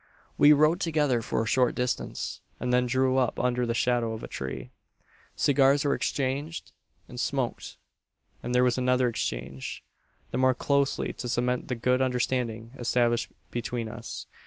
"We 0.35 0.51
rode 0.51 0.79
together 0.79 1.21
for 1.21 1.43
a 1.43 1.45
short 1.45 1.75
distance; 1.75 2.41
and 2.59 2.73
then 2.73 2.87
drew 2.87 3.17
up 3.19 3.39
under 3.39 3.67
the 3.67 3.75
shadow 3.75 4.13
of 4.13 4.23
a 4.23 4.27
tree. 4.27 4.71
"Cigars 5.35 5.85
were 5.85 5.93
exchanged, 5.93 6.71
and 7.07 7.19
smoked; 7.19 7.77
and 8.41 8.55
there 8.55 8.63
was 8.63 8.79
another 8.79 9.07
exchange 9.07 9.83
the 10.31 10.39
more 10.39 10.55
closely 10.55 11.13
to 11.13 11.29
cement 11.29 11.67
the 11.67 11.75
good 11.75 12.01
understanding 12.01 12.71
established 12.79 13.29
between 13.51 13.87
us. 13.87 14.25